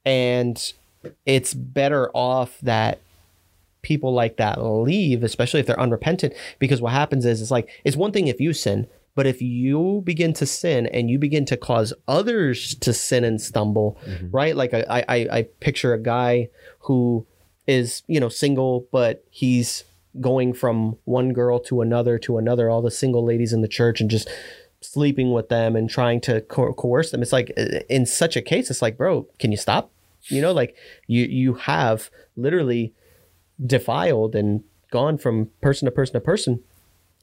[0.07, 0.73] and
[1.27, 2.99] it's better off that
[3.85, 7.97] people like that leave, especially if they're unrepentant, because what happens is it's like it's
[7.97, 11.57] one thing if you sin, but if you begin to sin and you begin to
[11.57, 14.31] cause others to sin and stumble, mm-hmm.
[14.31, 14.57] right?
[14.57, 16.49] Like I, I I picture a guy
[16.81, 17.27] who
[17.69, 19.85] is you know single, but he's
[20.21, 24.01] going from one girl to another to another, all the single ladies in the church,
[24.01, 24.29] and just
[24.81, 27.23] sleeping with them and trying to co- coerce them.
[27.23, 27.51] It's like
[27.89, 29.91] in such a case, it's like, bro, can you stop?
[30.29, 30.75] You know, like
[31.07, 32.95] you you have literally
[33.65, 36.61] defiled and gone from person to person to person,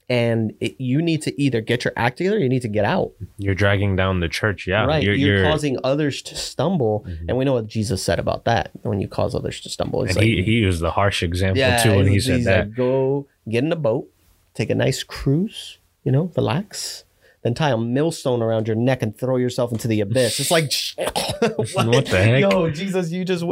[0.08, 2.84] and it, you need to either get your act together, or you need to get
[2.84, 3.12] out.
[3.38, 4.66] You're dragging down the church.
[4.66, 7.28] Yeah, right, You're, you're, you're- causing others to stumble, mm-hmm.
[7.28, 8.70] and we know what Jesus said about that.
[8.82, 11.62] When you cause others to stumble, it's and like he, he used the harsh example
[11.82, 12.66] too when he he's- said that.
[12.68, 14.08] like, go get in a boat,
[14.54, 17.04] take a nice cruise, you know, relax,
[17.42, 20.38] then tie a millstone around your neck and throw yourself into the abyss.
[20.38, 21.70] It's like, what?
[21.74, 22.40] What the heck?
[22.40, 23.44] Yo, Jesus, you just,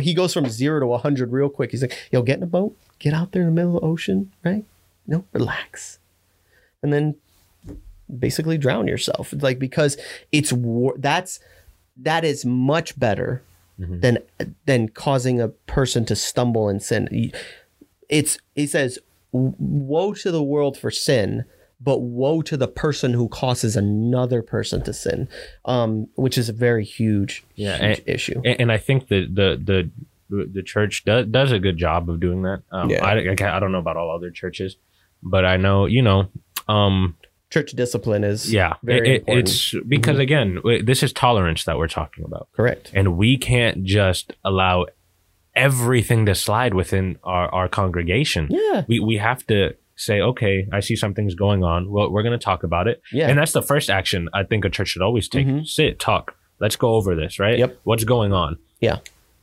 [0.00, 1.72] he goes from zero to 100 real quick.
[1.72, 3.86] He's like, yo, get in a boat, get out there in the middle of the
[3.86, 4.64] ocean, right?
[5.06, 5.98] No, relax.
[6.82, 7.16] And then
[8.18, 9.32] basically drown yourself.
[9.32, 9.96] It's like, because
[10.30, 11.40] it's, war- that's,
[11.96, 13.42] that is much better
[13.78, 14.00] mm-hmm.
[14.00, 14.18] than
[14.66, 17.32] than causing a person to stumble and sin.
[18.08, 18.98] It's he says,
[19.32, 21.44] "Woe to the world for sin."
[21.84, 25.28] But woe to the person who causes another person to sin,
[25.64, 28.40] um, which is a very huge, Yeah, huge and- issue.
[28.44, 29.90] and, I think that the the
[30.54, 32.62] the church does does a good job of doing that.
[32.70, 33.04] Um, Yeah.
[33.04, 34.76] I, I I don't know about all other churches,
[35.22, 36.28] but I know you know.
[36.68, 37.16] Um,
[37.50, 42.24] Church discipline is yeah, very it- it's because again, this is tolerance that we're talking
[42.24, 42.90] about, correct.
[42.94, 44.86] and we can't just allow
[45.54, 48.48] everything to slide within our our congregation.
[48.50, 51.90] Yeah, We we have to say, okay, I see something's going on.
[51.90, 53.00] Well, we're going to talk about it.
[53.12, 53.28] Yeah.
[53.28, 55.46] And that's the first action I think a church should always take.
[55.46, 55.66] Mhm.
[55.66, 56.34] Sit, talk.
[56.60, 57.58] Let's go over this, right?
[57.58, 57.78] Yep.
[57.84, 58.58] What's going on?
[58.80, 58.98] Yeah.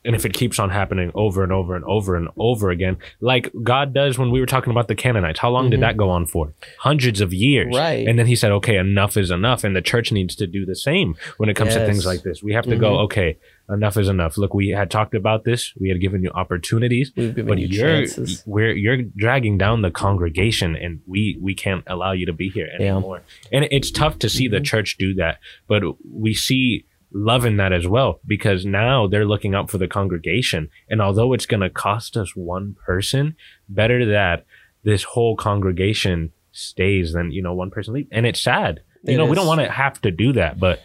[0.05, 3.51] And if it keeps on happening over and over and over and over again, like
[3.63, 5.71] God does when we were talking about the Canaanites, how long Mhm.
[5.71, 6.53] did that go on for?
[6.79, 7.75] Hundreds of years.
[7.75, 8.07] Right.
[8.07, 9.63] And then he said, okay, enough is enough.
[9.65, 12.41] And the church needs to do the same when it comes to things like this.
[12.41, 13.03] We have to go, Mhm.
[13.05, 13.37] okay,
[13.69, 14.37] enough is enough.
[14.37, 15.73] Look, we had talked about this.
[15.79, 18.41] We had given you opportunities we've given but you you're chances.
[18.47, 22.69] we're you're dragging down the congregation and we we can't allow you to be here
[22.79, 24.65] anymore and it's tough to see the Mhm.
[24.65, 29.55] church do that but we see love in that as well because now they're looking
[29.55, 30.69] out for the congregation.
[30.89, 33.35] And although it's going to cost us one person
[33.67, 34.45] better that
[34.83, 38.07] this whole congregation stays than you know one person leave.
[38.11, 38.81] And it's sad.
[39.03, 40.81] You It know we don't want to have to do that but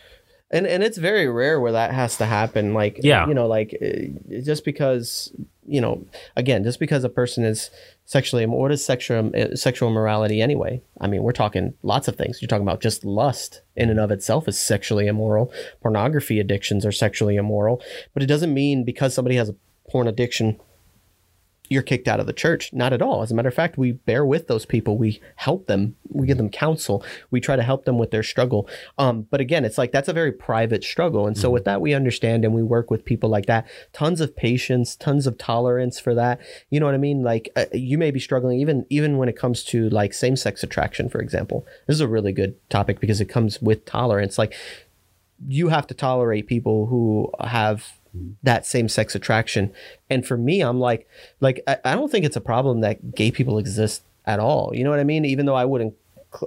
[0.50, 2.74] and and it's very rare where that has to happen.
[2.74, 3.26] Like Yeah.
[3.26, 5.32] you know like uh, just because
[5.66, 6.06] you know
[6.36, 7.70] again just because a person is
[8.04, 10.82] sexually what is sexual uh, sexual morality anyway?
[11.00, 12.40] I mean we're talking lots of things.
[12.40, 15.52] You're talking about just lust in and of itself is sexually immoral.
[15.82, 17.82] Pornography addictions are sexually immoral.
[18.12, 19.56] But it doesn't mean because somebody has a
[19.88, 20.60] porn addiction
[21.70, 22.72] you're kicked out of the church.
[22.72, 23.22] Not at all.
[23.22, 24.98] As a matter of fact, we bear with those people.
[24.98, 25.96] We help them.
[26.08, 27.02] We give them counsel.
[27.30, 28.68] We try to help them with their struggle.
[28.98, 31.26] Um, but again, it's like that's a very private struggle.
[31.26, 33.66] And so with that, we understand and we work with people like that.
[33.94, 36.38] Tons of patience, tons of tolerance for that.
[36.68, 37.22] You know what I mean?
[37.22, 40.62] Like uh, you may be struggling even even when it comes to like same sex
[40.62, 41.66] attraction, for example.
[41.86, 44.36] This is a really good topic because it comes with tolerance.
[44.36, 44.54] Like
[45.48, 47.98] you have to tolerate people who have
[48.42, 49.72] that same sex attraction.
[50.10, 51.08] And for me, I'm like,
[51.40, 54.70] like I, I don't think it's a problem that gay people exist at all.
[54.74, 55.24] You know what I mean?
[55.24, 55.94] Even though I wouldn't,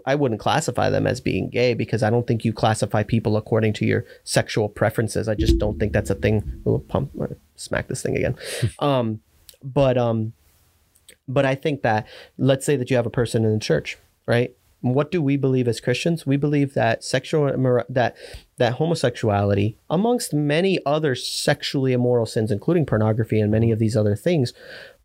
[0.05, 3.73] I wouldn't classify them as being gay because I don't think you classify people according
[3.73, 5.27] to your sexual preferences.
[5.27, 6.61] I just don't think that's a thing.
[6.65, 7.11] Oh, pump,
[7.55, 8.35] smack this thing again.
[8.79, 9.21] um,
[9.63, 10.33] but um,
[11.27, 14.55] But I think that let's say that you have a person in the church, right?
[14.81, 16.25] What do we believe as Christians?
[16.25, 17.47] We believe that sexual
[17.89, 18.15] that
[18.57, 24.15] that homosexuality, amongst many other sexually immoral sins, including pornography and many of these other
[24.15, 24.53] things,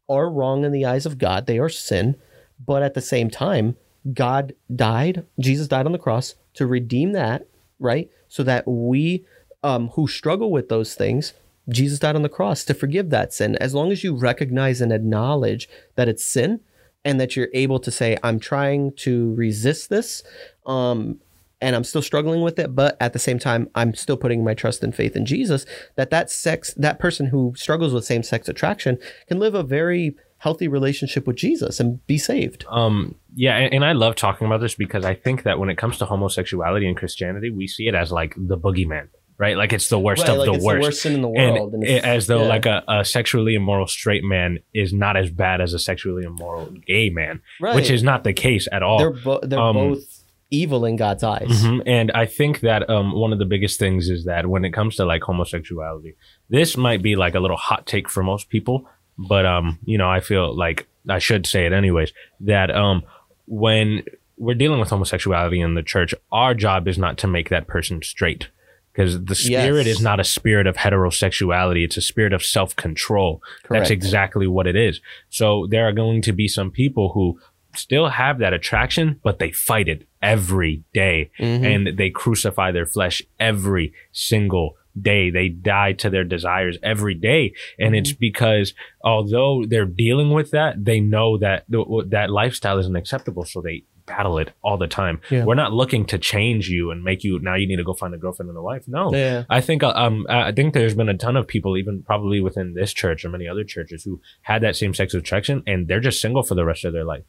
[0.08, 1.46] are wrong in the eyes of God.
[1.46, 2.16] They are sin,
[2.64, 3.76] but at the same time,
[4.12, 5.26] God died.
[5.38, 7.46] Jesus died on the cross to redeem that,
[7.78, 8.10] right?
[8.28, 9.24] So that we
[9.62, 11.34] um, who struggle with those things
[11.68, 13.56] Jesus died on the cross to forgive that sin.
[13.56, 16.60] As long as you recognize and acknowledge that it's sin
[17.04, 20.22] and that you're able to say, I'm trying to resist this,
[20.66, 21.20] um,
[21.62, 24.52] and I'm still struggling with it, but at the same time, I'm still putting my
[24.54, 25.64] trust and faith in Jesus,
[25.96, 28.98] that that sex, that person who struggles with same sex attraction
[29.28, 32.64] can live a very healthy relationship with Jesus and be saved.
[32.68, 35.78] Um, yeah, and, and I love talking about this because I think that when it
[35.78, 39.56] comes to homosexuality and Christianity, we see it as like the boogeyman right?
[39.56, 40.82] Like it's the worst Right, of like the it's the worst.
[40.82, 42.48] worst sin in the world, And and it- as though yeah.
[42.48, 46.66] like a, a sexually immoral straight man is not as bad as a sexually immoral
[46.86, 47.74] gay man, Right.
[47.74, 48.98] which is not the case at all.
[48.98, 50.11] They're, bo- they're Um, both
[50.52, 51.48] evil in God's eyes.
[51.64, 51.82] Mhm.
[51.86, 54.96] And I think that um, one of the biggest things is that when it comes
[54.96, 56.14] to like homosexuality,
[56.50, 58.88] this might be like a little hot take for most people,
[59.18, 62.12] but um, you know, I feel like I should say it anyways.
[62.40, 63.02] That um,
[63.46, 64.04] when
[64.36, 68.02] we're dealing with homosexuality in the church, our job is not to make that person
[68.02, 68.48] straight.
[68.92, 69.96] Because the spirit Yes.
[69.96, 73.40] is not a spirit of heterosexuality; it's a spirit of self-control.
[73.62, 73.80] Correct.
[73.80, 75.00] That's exactly what it is.
[75.30, 77.40] So there are going to be some people who
[77.74, 81.64] still have that attraction, but they fight it every day Mhm.
[81.64, 85.30] and they crucify their flesh every single day.
[85.30, 87.54] They die to their desires every day.
[87.78, 92.94] And it's because although they're dealing with that, they know that th- that lifestyle isn't
[92.96, 93.44] acceptable.
[93.44, 95.20] So they battle it all the time.
[95.30, 95.44] Yeah.
[95.44, 98.12] We're not looking to change you and make you now you need to go find
[98.14, 98.82] a girlfriend and a wife.
[98.86, 99.14] No.
[99.14, 99.44] Yeah.
[99.48, 102.74] I think uh, um I think there's been a ton of people, even probably within
[102.74, 106.20] this church or many other churches, who had that same sex attraction and they're just
[106.20, 107.22] single for the rest of their life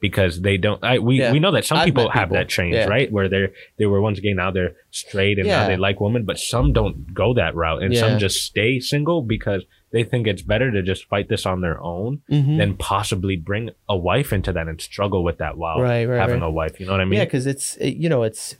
[0.00, 0.82] because they don't.
[0.82, 1.32] I, we Yeah.
[1.32, 2.36] we know that some I've people have people.
[2.38, 2.86] that change, Yeah.
[2.86, 3.10] right?
[3.12, 6.24] Where they're they were once gay, now they're straight, and now they like women.
[6.24, 8.00] But some don't go that route, and Yeah.
[8.00, 11.80] some just stay single because they think it's better to just fight this on their
[11.82, 12.58] own Mhm.
[12.58, 16.40] than possibly bring a wife into that and struggle with that while Right, right, having
[16.40, 16.46] right.
[16.46, 16.78] a wife.
[16.78, 17.18] You know what I mean?
[17.18, 18.56] yeah, because it's it- you know it's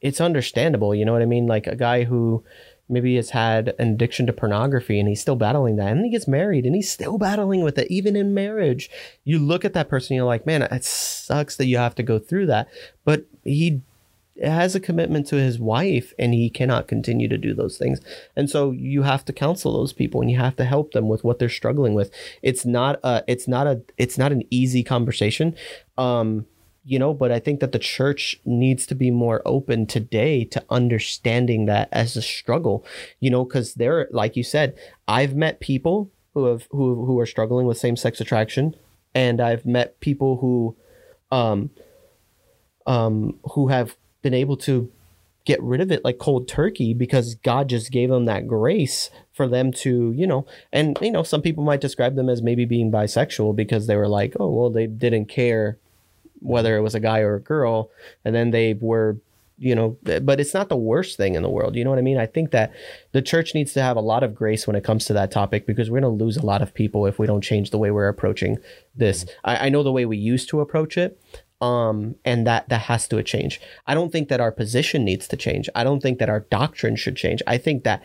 [0.00, 0.94] it's understandable.
[0.94, 1.46] You know what I mean?
[1.46, 2.42] Like a guy who
[2.92, 6.28] maybe has had an addiction to pornography and he's still battling that, and he gets
[6.28, 8.90] married and he's still battling with it, even in marriage.
[9.24, 12.18] You look at that person, you're like, man, it sucks that you have to go
[12.18, 12.68] through that,
[13.04, 13.80] but he
[14.42, 18.00] has a commitment to his wife and he cannot continue to do those things.
[18.34, 21.22] And so you have to counsel those people and you have to help them with
[21.22, 22.10] what they're struggling with.
[22.42, 25.54] It's not a it's not a it's not an easy conversation.
[25.98, 26.46] Um
[26.84, 30.64] you know, but I think that the church needs to be more open today to
[30.68, 32.84] understanding that as a struggle,
[33.20, 37.26] you know, because there, like you said, I've met people who have who who are
[37.26, 38.74] struggling with same sex attraction,
[39.14, 40.76] and I've met people who,
[41.30, 41.70] um,
[42.86, 44.90] um, who have been able to
[45.44, 49.48] get rid of it like cold turkey because God just gave them that grace for
[49.48, 52.90] them to, you know, and you know, some people might describe them as maybe being
[52.90, 55.78] bisexual because they were like, oh, well, they didn't care
[56.42, 57.90] whether it was a guy or a girl,
[58.24, 59.16] and then they were,
[59.58, 61.76] you know, but it's not the worst thing in the world.
[61.76, 62.18] You know what I mean?
[62.18, 62.72] I think that
[63.12, 65.66] the church needs to have a lot of grace when it comes to that topic
[65.66, 67.90] because we're going to lose a lot of people if we don't change the way
[67.90, 68.58] we're approaching
[68.94, 69.24] this.
[69.44, 71.20] I, I know the way we used to approach it,
[71.60, 73.60] um, and that that has to change.
[73.86, 75.68] I don't think that our position needs to change.
[75.74, 77.40] I don't think that our doctrine should change.
[77.46, 78.02] I think that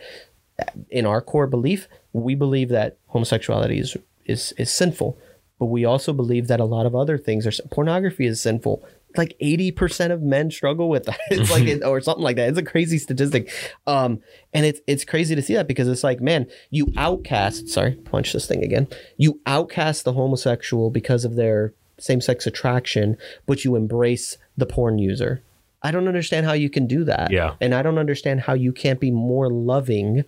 [0.90, 5.18] in our core belief, we believe that homosexuality is is is sinful,
[5.58, 8.86] but we also believe that a lot of other things are pornography is sinful.
[9.16, 11.18] Like eighty percent of men struggle with that.
[11.30, 12.50] It's like it, or something like that.
[12.50, 13.50] It's a crazy statistic,
[13.86, 14.20] um,
[14.52, 17.68] and it's it's crazy to see that because it's like, man, you outcast.
[17.68, 18.86] Sorry, punch this thing again.
[19.16, 23.16] You outcast the homosexual because of their same sex attraction,
[23.46, 25.42] but you embrace the porn user.
[25.82, 27.30] I don't understand how you can do that.
[27.30, 27.54] Yeah.
[27.60, 30.24] And I don't understand how you can't be more loving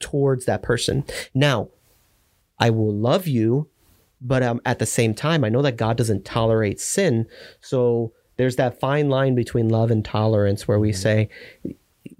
[0.00, 1.04] towards that person.
[1.34, 1.68] Now,
[2.58, 3.68] I will love you,
[4.20, 7.26] but um, at the same time, I know that God doesn't tolerate sin.
[7.60, 11.28] So there's that fine line between love and tolerance where we say,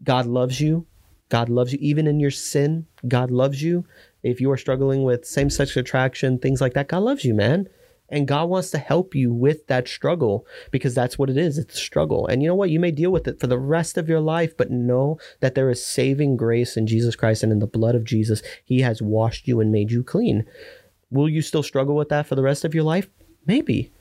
[0.02, 0.86] God loves you.
[1.28, 1.78] God loves you.
[1.80, 3.84] Even in your sin, God loves you.
[4.22, 7.68] If you are struggling with same sex attraction, things like that, God loves you, man.
[8.10, 11.58] And God wants to help you with that struggle because that's what it is.
[11.58, 12.26] It's a struggle.
[12.26, 12.70] And you know what?
[12.70, 15.68] You may deal with it for the rest of your life, but know that there
[15.68, 18.40] is saving grace in Jesus Christ and in the blood of Jesus.
[18.64, 20.46] He has washed you and made you clean.
[21.10, 23.08] Will you still struggle with that for the rest of your life?
[23.46, 23.92] Maybe.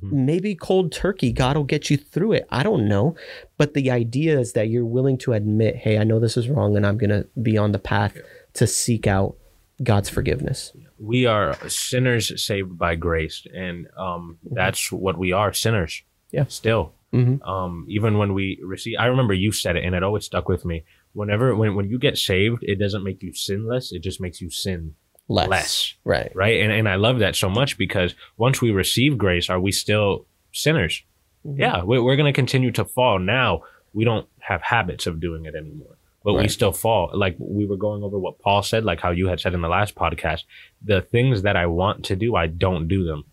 [0.00, 2.46] Maybe cold turkey, God will get you through it.
[2.50, 3.16] I don't know.
[3.58, 6.74] But the idea is that you're willing to admit, hey, I know this is wrong
[6.74, 8.16] and I'm going to be on the path
[8.54, 9.36] to seek out
[9.82, 10.72] God's forgiveness.
[10.98, 16.02] We are sinners saved by grace, and um, that's what we are sinners.
[16.30, 16.44] Yeah.
[16.46, 17.46] Still, Mhm.
[17.46, 20.64] um, even when we receive, I remember you said it, and it always stuck with
[20.64, 20.84] me.
[21.12, 24.48] Whenever when when you get saved, it doesn't make you sinless; it just makes you
[24.48, 24.94] sin
[25.28, 25.48] Less.
[25.48, 25.94] less.
[26.04, 26.32] Right.
[26.34, 26.60] right?
[26.60, 30.26] And and I love that so much because once we receive grace, are we still
[30.52, 31.02] sinners?
[31.46, 31.58] Mhm.
[31.58, 33.18] Yeah, We're, we're going to continue to fall.
[33.18, 33.62] Now
[33.92, 37.10] we don't have habits of doing it anymore, but we still fall.
[37.14, 39.68] Like we were going over what Paul said, like how you had said in the
[39.68, 40.42] last podcast.
[40.82, 43.24] The things that I want to do, I don't do them,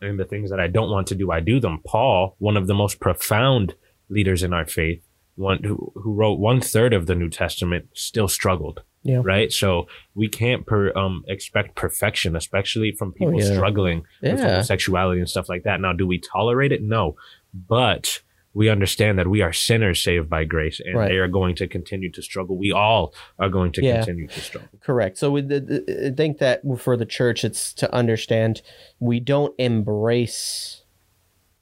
[0.00, 1.80] and the things that I don't want to do, I do them.
[1.86, 3.74] Paul, one of the most profound
[4.08, 5.02] leaders in our faith,
[5.36, 9.20] one who, who wrote one third of the New Testament, still struggled Yeah.
[9.24, 9.50] right?
[9.50, 13.54] So we can't per, um, expect perfection, especially from people Oh, yeah.
[13.54, 14.46] struggling with Yeah.
[14.50, 15.80] homosexuality and stuff like that.
[15.80, 16.82] Now, do we tolerate it?
[16.82, 17.16] No,
[17.54, 18.20] but
[18.52, 21.08] we understand that we are sinners saved by grace, and Right.
[21.08, 22.56] they are going to continue to struggle.
[22.58, 23.98] We all are going to Yeah.
[23.98, 24.68] continue to struggle.
[24.80, 25.16] Correct.
[25.18, 28.60] So we, I think that for the church, it's to understand
[28.98, 30.82] we don't embrace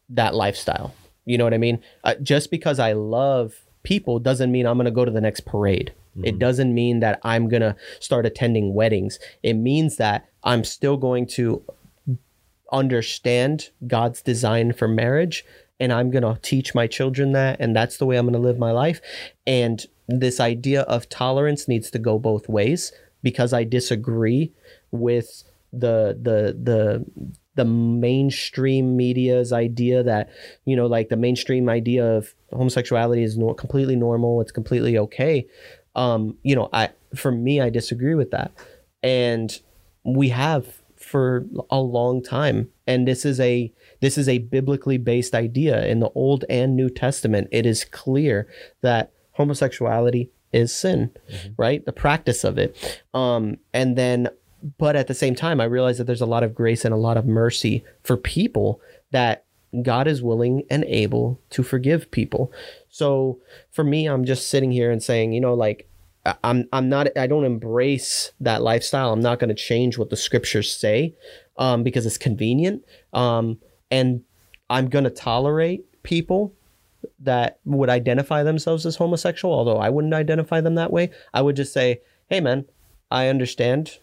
[0.09, 0.95] that lifestyle.
[1.26, 1.80] You know what I mean?
[2.05, 5.41] Uh, just because I love people doesn't mean I'm going to go to the next
[5.41, 5.93] parade.
[6.24, 6.38] It mm-hmm.
[6.38, 9.18] doesn't mean that I'm going to start attending weddings.
[9.42, 11.62] It means that I'm still going to
[12.72, 15.44] understand God's design for marriage
[15.80, 18.38] and I'm going to teach my children that and that's the way I'm going to
[18.38, 19.00] live my life.
[19.46, 22.92] And this idea of tolerance needs to go both ways
[23.22, 24.52] because I disagree
[24.90, 30.30] with the the the the mainstream media's idea that
[30.64, 35.46] you know like the mainstream idea of homosexuality is nor- completely normal it's completely okay
[35.95, 38.53] um you know i for me i disagree with that.
[39.03, 39.59] And
[40.05, 42.70] we have for a long time.
[42.86, 46.91] And this is a this is a biblically based idea in the old and new
[46.91, 47.49] testament.
[47.53, 48.49] It is clear
[48.82, 51.11] that homosexuality is sin
[51.57, 51.84] right?
[51.84, 53.03] The practice of it.
[53.14, 54.28] Um and then
[54.76, 56.97] but at the same time i realize that there's a lot of grace and a
[56.97, 58.80] lot of mercy for people
[59.12, 59.45] that
[59.82, 62.52] god is willing and able to forgive people
[62.88, 63.38] so
[63.70, 65.88] for me i'm just sitting here and saying you know like
[66.42, 69.12] I'm I'm not I don't embrace that lifestyle.
[69.12, 71.14] I'm not going to change what the scriptures say
[71.56, 72.84] um, because it's convenient.
[73.12, 73.58] Um,
[73.90, 74.22] and
[74.68, 76.54] I'm going to tolerate people
[77.20, 81.10] that would identify themselves as homosexual, although I wouldn't identify them that way.
[81.32, 82.66] I would just say, "Hey, man,
[83.10, 83.98] I understand."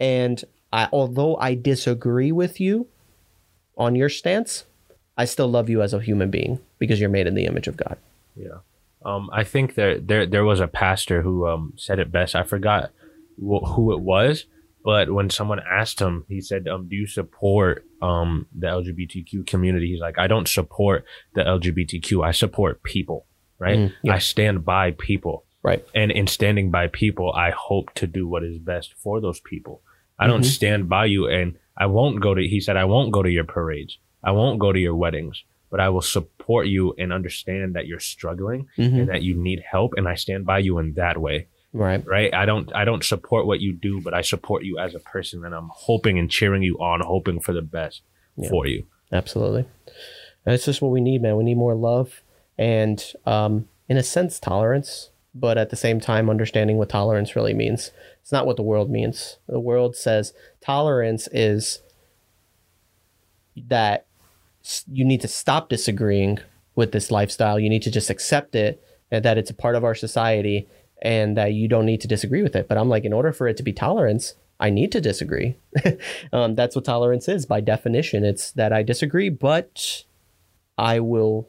[0.00, 0.42] And
[0.72, 2.88] I, although I disagree with you
[3.76, 4.64] on your stance,
[5.16, 7.76] I still love you as a human being because you're made in the image of
[7.76, 7.96] God.
[8.36, 8.58] Yeah.
[9.04, 12.34] Um, I think there there there was a pastor who um said it best.
[12.34, 12.90] I forgot
[13.36, 14.46] wh- who it was,
[14.84, 19.88] but when someone asked him, he said, um, "Do you support um the LGBTQ community?"
[19.92, 21.04] He's like, "I don't support
[21.34, 22.24] the LGBTQ.
[22.24, 23.26] I support people.
[23.58, 23.78] Right?
[23.78, 24.14] Mm, yeah.
[24.14, 25.84] I stand by people, Right.
[25.94, 29.80] and in standing by people, I hope to do what is best for those people.
[30.18, 30.56] I don't Mhm.
[30.58, 33.44] stand by you, and I won't go to." He said, "I won't go to your
[33.44, 33.98] parades.
[34.22, 37.98] I won't go to your weddings." But I will support you and understand that you're
[37.98, 38.98] struggling Mhm.
[39.00, 42.06] and that you need help and I stand by you in that way Right.
[42.06, 45.00] right I don't I don't support what you do but I support you as a
[45.00, 48.02] person and I'm hoping and cheering you on hoping for the best
[48.36, 48.48] Yeah.
[48.50, 49.64] for you Absolutely.
[50.44, 51.36] That's just what we need, man.
[51.36, 52.22] We need more love
[52.56, 57.54] and, um, in a sense, tolerance, but at the same time, understanding what tolerance really
[57.54, 57.90] means.
[58.22, 59.38] It's not what the world means.
[59.48, 61.82] The world says tolerance is
[63.68, 64.06] that
[64.90, 66.38] you need to stop disagreeing
[66.74, 67.58] with this lifestyle.
[67.58, 70.68] You need to just accept it and that it's a part of our society
[71.02, 72.68] and that you don't need to disagree with it.
[72.68, 75.56] But I'm like, in order for it to be tolerance, I need to disagree.
[76.32, 78.24] um, that's what tolerance is by definition.
[78.24, 80.04] It's that I disagree, but
[80.78, 81.48] I will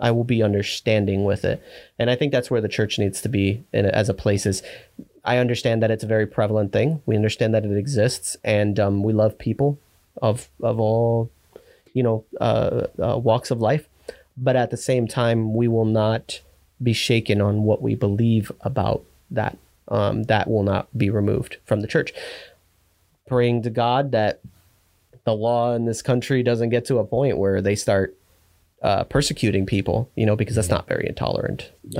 [0.00, 1.62] I will be understanding with it.
[1.98, 4.62] And I think that's where the church needs to be in, as a place is
[5.24, 7.02] I understand that it's a very prevalent thing.
[7.06, 9.78] We understand that it exists and um, we love people
[10.22, 11.30] of of all
[11.92, 13.86] you know uh, uh, walks of life.
[14.36, 16.40] But at the same time, we will not
[16.82, 19.58] be shaken on what we believe about that.
[19.88, 22.12] Um, that will not be removed from the church.
[23.26, 24.40] Praying to God that
[25.24, 28.16] the law in this country doesn't get to a point where they start
[28.82, 31.70] uh, persecuting people, you know, because that's not very intolerant.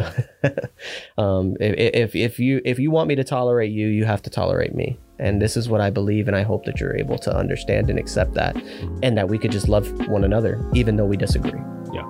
[1.18, 4.30] um, if, if if you if you want me to tolerate you, you have to
[4.30, 7.36] tolerate me, and this is what I believe, and I hope that you're able to
[7.36, 8.56] understand and accept that,
[9.02, 11.60] and that we could just love one another even though we disagree.
[11.92, 12.06] yeah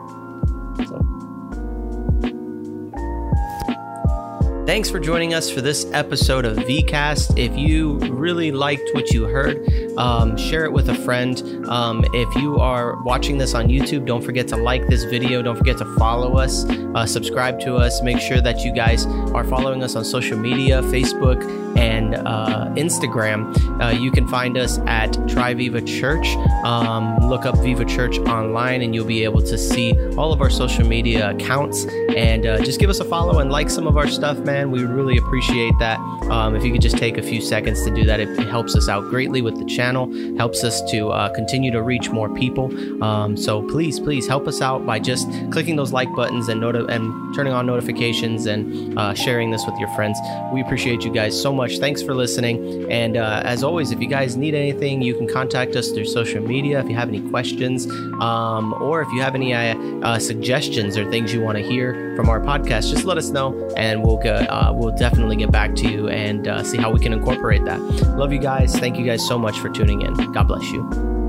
[0.87, 1.21] So.
[4.67, 7.37] Thanks for joining us for this episode of VCast.
[7.37, 9.57] If you really liked what you heard,
[9.97, 11.67] um, share it with a friend.
[11.69, 15.43] Um, if you are watching this on YouTube, don't forget to like this video.
[15.43, 16.65] Don't forget to follow us,
[16.95, 18.03] uh, subscribe to us.
[18.03, 21.41] Make sure that you guys are following us on social media Facebook,
[21.77, 23.55] and uh, Instagram.
[23.81, 26.27] Uh, you can find us at Tri Viva Church.
[26.65, 30.51] Um, look up Viva Church online, and you'll be able to see all of our
[30.51, 31.85] social media accounts.
[32.17, 34.71] And uh, just give us a follow and like some of our stuff, man.
[34.71, 35.99] We really appreciate that.
[36.31, 38.75] Um, if you could just take a few seconds to do that, it, it, helps
[38.75, 42.71] us out greatly with the channel, helps us to uh, continue to reach more people.
[43.03, 46.93] Um, so please, please help us out by just clicking those like buttons and noti-
[46.93, 50.19] and turning on notifications and uh, sharing this with your friends.
[50.53, 51.79] We appreciate you guys so much.
[51.79, 52.91] Thanks for listening.
[52.91, 56.43] And uh, as always, if you guys need anything, you can contact us through social
[56.43, 57.87] media if you have any questions
[58.21, 62.15] um, or if you have any uh, uh, suggestions or things you want to hear
[62.17, 62.91] from our podcast.
[62.91, 66.67] Just let us know, and we'll go, uh, we'll definitely get back to you and
[66.67, 67.81] see how we can incorporate that.
[68.17, 68.75] Love you guys.
[68.77, 70.15] Thank you guys so much for tuning in.
[70.33, 71.20] God bless you.